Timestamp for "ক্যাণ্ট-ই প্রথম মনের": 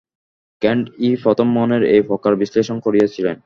0.61-1.83